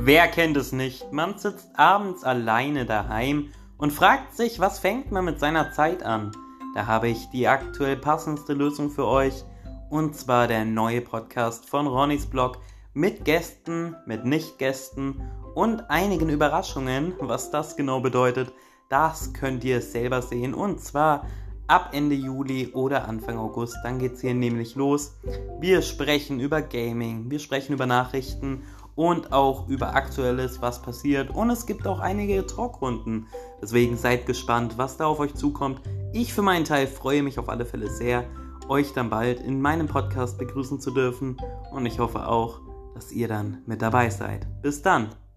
[0.00, 1.12] Wer kennt es nicht?
[1.12, 6.30] Man sitzt abends alleine daheim und fragt sich, was fängt man mit seiner Zeit an?
[6.76, 9.42] Da habe ich die aktuell passendste Lösung für euch
[9.90, 12.60] und zwar der neue Podcast von Ronnys Blog
[12.94, 15.20] mit Gästen, mit Nicht-Gästen
[15.56, 17.14] und einigen Überraschungen.
[17.18, 18.52] Was das genau bedeutet,
[18.88, 21.26] das könnt ihr selber sehen und zwar
[21.66, 23.76] ab Ende Juli oder Anfang August.
[23.82, 25.16] Dann geht es hier nämlich los.
[25.58, 28.62] Wir sprechen über Gaming, wir sprechen über Nachrichten
[28.98, 31.30] und auch über Aktuelles, was passiert.
[31.30, 33.28] Und es gibt auch einige Talkrunden.
[33.62, 35.80] Deswegen seid gespannt, was da auf euch zukommt.
[36.12, 38.24] Ich für meinen Teil freue mich auf alle Fälle sehr,
[38.68, 41.36] euch dann bald in meinem Podcast begrüßen zu dürfen.
[41.70, 42.60] Und ich hoffe auch,
[42.96, 44.48] dass ihr dann mit dabei seid.
[44.62, 45.27] Bis dann!